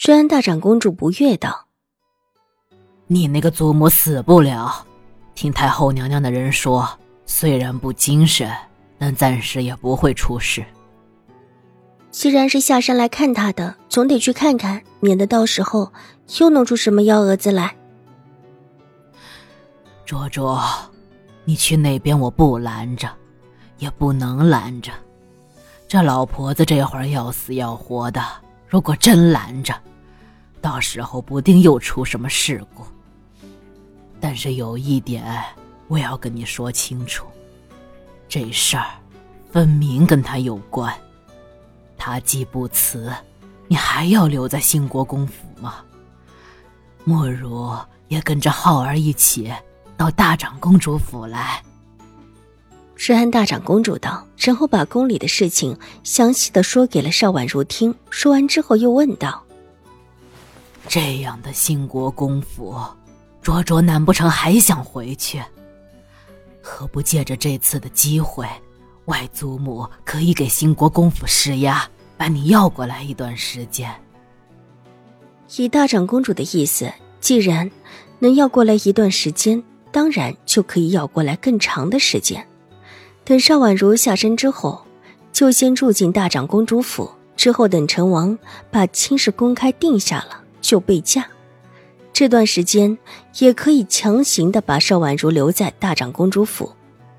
[0.00, 1.66] 虽然大长公主不悦道
[3.08, 4.86] ：“你那个祖母死不了，
[5.34, 6.88] 听太后娘娘的人说，
[7.26, 8.48] 虽然不精神，
[8.96, 10.64] 但暂时也不会出事。
[12.12, 15.92] 既然是下山来看她的，总得去看看，免得到时候
[16.38, 17.74] 又弄出什么幺蛾子来。”
[20.06, 20.62] 卓卓，
[21.44, 23.10] 你去那边我不拦着，
[23.78, 24.92] 也不能拦着。
[25.88, 28.22] 这老婆子这会儿要死要活的，
[28.68, 29.74] 如果真拦着，
[30.60, 32.84] 到时候不定又出什么事故。
[34.20, 35.42] 但是有一点，
[35.86, 37.26] 我要跟你说清楚，
[38.28, 38.86] 这事儿
[39.50, 40.92] 分明跟他有关。
[41.96, 43.12] 他既不辞，
[43.66, 45.76] 你还要留在兴国公府吗？
[47.04, 47.74] 莫如
[48.08, 49.52] 也跟着浩儿一起
[49.96, 51.62] 到大长公主府来。
[52.96, 57.94] 是安大长公主道，然后把宫里的事情详细的说给了邵婉如听。
[58.10, 59.42] 说完之后，又问道。
[60.88, 62.74] 这样的兴国公府，
[63.42, 65.38] 卓卓难不成还想回去？
[66.62, 68.46] 何不借着这次的机会，
[69.04, 73.94] 外祖母可以给兴国公府施压，把你要过来一段时间。
[75.58, 77.70] 以大长公主的意思，既然
[78.18, 82.46] 能要过来一段时间，当然就可以要过来更长的时间。
[83.24, 84.82] 等邵婉如下山之后，
[85.32, 88.38] 就先住进大长公主府，之后等成王
[88.70, 90.44] 把亲事公开定下了。
[90.68, 91.24] 就备嫁，
[92.12, 92.98] 这段时间
[93.38, 96.70] 也可以强行的把邵婉如留在大长公主府。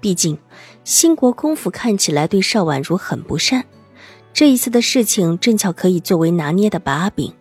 [0.00, 0.38] 毕竟，
[0.84, 3.64] 兴国公府看起来对邵婉如很不善。
[4.34, 7.32] 这一次的事情正巧可以作为拿捏的把柄。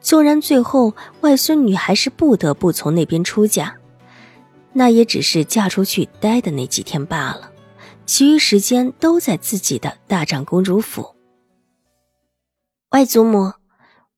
[0.00, 3.76] 纵然最后外孙女还是不得不从那边出嫁，
[4.72, 7.52] 那也只是嫁出去待的那几天罢了，
[8.04, 11.14] 其余时间都在自己的大长公主府。
[12.90, 13.52] 外祖母。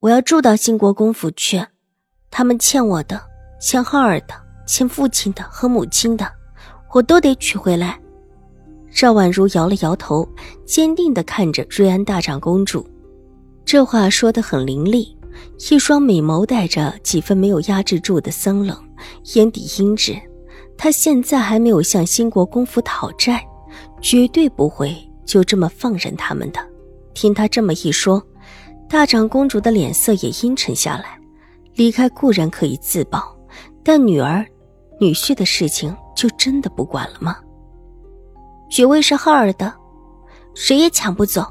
[0.07, 1.61] 我要住到兴国公府去，
[2.31, 3.21] 他们欠我的、
[3.61, 4.35] 欠浩儿的、
[4.65, 6.25] 欠父亲的和母亲的，
[6.93, 8.01] 我都得取回来。
[8.95, 10.25] 赵婉如摇了摇头，
[10.65, 12.89] 坚定地看着瑞安大长公主，
[13.65, 15.19] 这话说得很凌厉，
[15.71, 18.81] 一双美眸带着几分没有压制住的森冷，
[19.35, 20.23] 眼底阴鸷。
[20.79, 23.45] 她现在还没有向兴国公府讨债，
[24.01, 26.61] 绝对不会就这么放任他们的。
[27.13, 28.25] 听她这么一说。
[28.89, 31.19] 大长公主的脸色也阴沉下来，
[31.75, 33.37] 离开固然可以自保，
[33.83, 34.47] 但女儿、
[35.01, 37.37] 女婿的事情就真的不管了吗？
[38.71, 39.73] 爵位是浩儿的，
[40.55, 41.45] 谁也抢不走。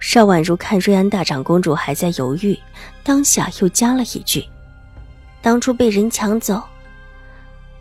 [0.00, 2.58] 邵婉如看瑞安大长公主还在犹豫，
[3.04, 4.44] 当下又加了一句
[5.42, 6.60] ：“当初被人抢走，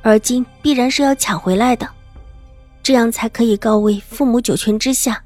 [0.01, 1.88] 而今必然是要抢回来的，
[2.84, 5.23] 这样才可以告慰父母九泉之下。”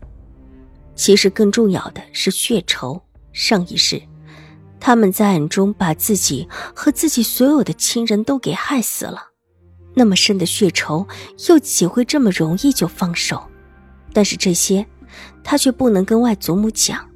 [0.95, 3.01] 其实更重要的是血仇。
[3.31, 4.01] 上一世，
[4.79, 9.29] 他们在暗中把自己和自己所有的亲人都给害死了。
[9.95, 11.07] 那么深的血仇，
[11.49, 13.49] 又岂会这么容易就放手？
[14.11, 14.85] 但是这些，
[15.43, 17.09] 他却不能跟外祖母讲。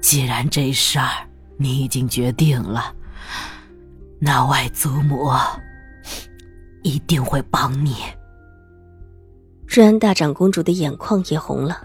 [0.00, 1.26] 既然这事儿
[1.56, 2.94] 你已经决定了，
[4.18, 5.30] 那外祖母
[6.82, 7.96] 一定会帮你。
[9.68, 11.78] 瑞安大长公主的眼眶也红了，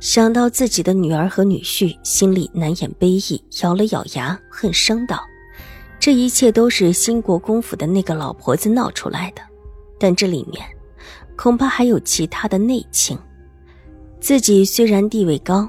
[0.00, 5.22] 想到自己的女儿和女婿，心里难掩悲意，咬了咬牙，恨声道
[6.00, 9.42] ：“这一切都是兴国公府的那个老婆子闹出来的，
[9.98, 10.66] 但这里面
[11.36, 13.18] 恐怕还有其他的内情。
[14.18, 15.68] 自己虽然地位高，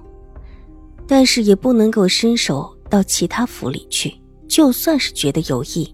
[1.06, 4.14] 但是也不能够伸手到其他府里去。
[4.48, 5.94] 就算是觉得有意，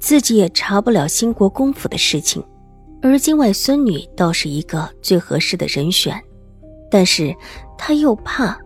[0.00, 2.42] 自己也查不了兴国公府的事情。”
[3.02, 6.20] 而今外孙女倒是一个最合适的人选，
[6.90, 7.34] 但是
[7.78, 8.58] 他又怕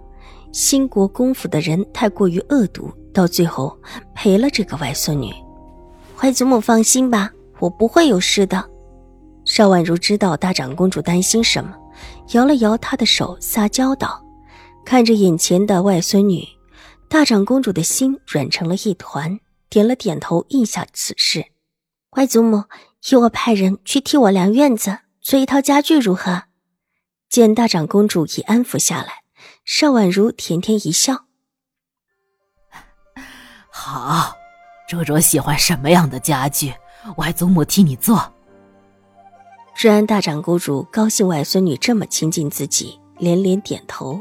[0.52, 3.76] 兴国公府的人太过于恶毒，到最后
[4.14, 5.30] 赔了这个外孙女。
[6.22, 8.64] 外祖母放心吧，我不会有事的。
[9.44, 11.74] 邵婉如知道大长公主担心什么，
[12.32, 14.22] 摇了摇她的手，撒娇道
[14.86, 16.46] ：“看着眼前的外孙女，
[17.08, 19.38] 大长公主的心软成了一团，
[19.68, 21.44] 点了点头，应下此事。
[22.12, 22.62] 外祖母。”
[23.08, 26.42] 由我派人去替我量院子，做一套家具，如何？
[27.30, 29.22] 见大长公主已安抚下来，
[29.64, 31.24] 邵婉如甜甜一笑，
[33.70, 34.34] 好，
[34.88, 36.74] 卓卓喜欢什么样的家具，
[37.16, 38.32] 外祖母替你做。
[39.74, 44.20] 治安大长公主高兴外孙女这么亲近自己，连连点头。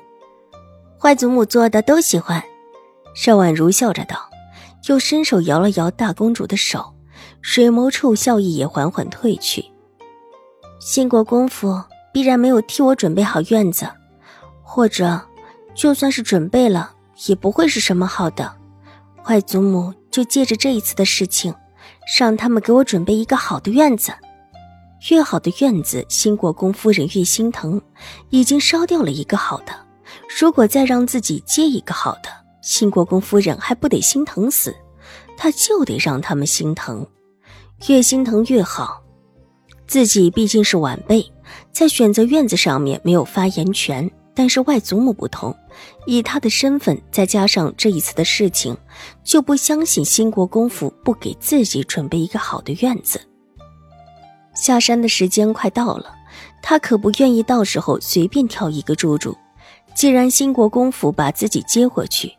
[1.02, 2.42] 外祖母做的都喜欢。
[3.16, 4.30] 邵婉如笑着道，
[4.88, 6.94] 又伸手摇了摇大公主的手，
[7.42, 9.66] 水眸处笑意也缓缓褪去。
[10.80, 11.82] 兴国公府
[12.14, 13.88] 必然没有替我准备好院子，
[14.64, 15.22] 或者，
[15.74, 16.94] 就算是准备了，
[17.28, 18.56] 也不会是什么好的。
[19.28, 21.54] 外祖母就借着这一次的事情，
[22.18, 24.12] 让他们给我准备一个好的院子。
[25.12, 27.82] 越好的院子，兴国公夫人越心疼。
[28.30, 29.74] 已经烧掉了一个好的，
[30.40, 32.30] 如果再让自己接一个好的，
[32.62, 34.76] 兴国公夫人还不得心疼死？
[35.38, 37.06] 他就得让他们心疼，
[37.88, 39.02] 越心疼越好。
[39.88, 41.26] 自己毕竟是晚辈，
[41.72, 44.10] 在选择院子上面没有发言权。
[44.36, 45.54] 但是外祖母不同，
[46.06, 48.78] 以他的身份，再加上这一次的事情，
[49.22, 53.20] 就不相信新国公府不给自己准备一个好的院子。
[54.56, 56.16] 下山的时间快到了，
[56.62, 59.36] 他可不愿意到时候随便挑一个住住。
[59.94, 62.32] 既然新国公府把自己接回去，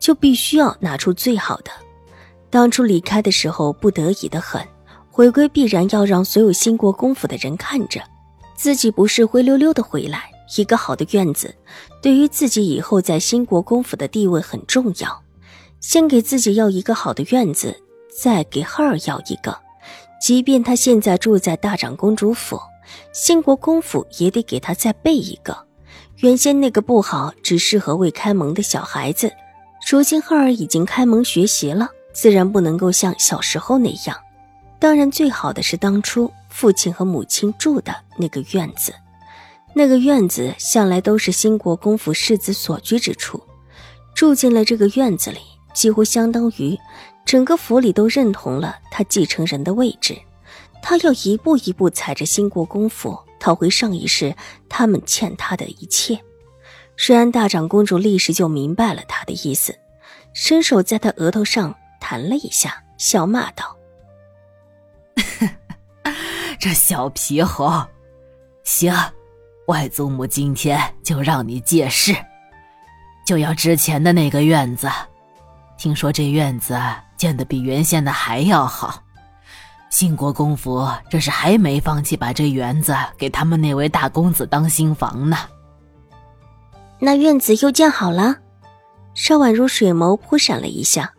[0.00, 1.70] 就必须要拿出最好的。
[2.50, 4.60] 当初离开的时候不得已的很，
[5.14, 8.02] 回归必然要让所有新国公府的人看着，
[8.56, 10.28] 自己不是灰溜溜的回来。
[10.56, 11.54] 一个好的院子，
[12.02, 15.22] 对于自己以后在新国公府的地位很重要。
[15.78, 17.80] 先给自己要一个好的院子，
[18.20, 19.56] 再给赫儿要一个。
[20.20, 22.58] 即便他现在住在大长公主府，
[23.12, 25.56] 新国公府也得给他再备一个。
[26.16, 29.32] 原先那个不好，只适合未开蒙的小孩子。
[29.88, 34.16] 如今赫儿已经开蒙学习了，自然不能够像小时候那样。
[34.84, 38.92] 当然，最好的是当初父亲和母亲住的那个院子。
[39.72, 43.42] 那个院子向来都是兴国公府世子所居之处，
[44.14, 45.38] 住进了这个院子里，
[45.72, 46.78] 几乎相当于
[47.24, 50.14] 整个府里都认同了他继承人的位置。
[50.82, 54.36] 他要一步一步踩着兴国公府讨回上一世
[54.68, 56.20] 他们欠他的一切。
[57.08, 59.74] 瑞安大长公主立时就明白了他的意思，
[60.34, 63.74] 伸手在他额头上弹了一下，笑骂道
[66.64, 67.86] ：“这小皮猴，
[68.64, 68.90] 行。”
[69.68, 72.16] 外祖母今天就让你借势，
[73.26, 74.90] 就要之前的那个院子。
[75.76, 76.74] 听说这院子
[77.18, 78.98] 建的比原先的还要好。
[79.90, 85.36] 兴国公府这是还没放弃把这园子给他们那位大公子当新房呢。
[86.98, 88.36] 那院子又建好了？
[89.12, 91.12] 邵婉如水眸扑闪了一下。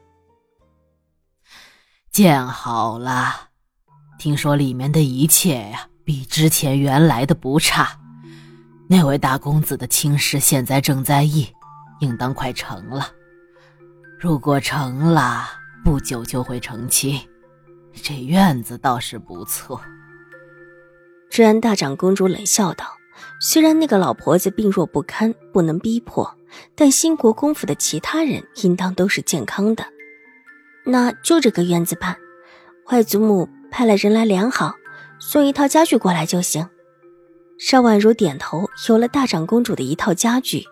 [2.09, 3.49] 建好了，
[4.25, 7.95] 听说里面的一切呀，比之前原来的不差。
[8.89, 11.47] 那位大公子的亲事现在正在议，
[11.99, 13.11] 应当快成了。
[14.19, 15.47] 如果成了，
[15.83, 17.21] 不久就会成亲。
[17.93, 19.79] 这院子倒是不错。
[21.29, 22.97] 治安大长公主冷笑道
[23.39, 26.35] ：“虽然那个老婆子病弱不堪，不能逼迫，
[26.73, 29.85] 但兴国公府的其他人应当都是健康的。
[30.83, 32.17] 那就这个院子办，
[32.87, 34.73] 外祖母派了人来量好，
[35.19, 36.69] 送一套家具过来就行。”
[37.57, 40.65] 邵婉如点头，有了大长公主的一套家具，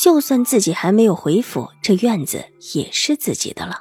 [0.00, 2.44] 就算自己还没有回府，这院子
[2.74, 3.80] 也是自己的了。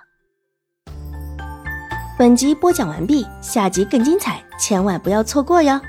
[2.18, 5.80] 本集播讲完毕，下集更精彩，千万不要错过哟。